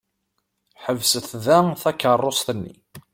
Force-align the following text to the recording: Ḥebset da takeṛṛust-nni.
Ḥebset 0.83 1.29
da 1.45 1.57
takeṛṛust-nni. 1.81 2.75